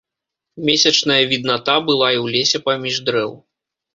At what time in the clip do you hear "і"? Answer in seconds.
2.15-2.19